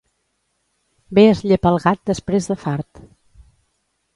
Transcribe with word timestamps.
Bé 1.17 1.25
es 1.33 1.43
llepa 1.51 1.73
el 1.73 1.79
gat 1.83 2.01
després 2.13 2.49
de 2.53 2.57
fart. 2.65 3.03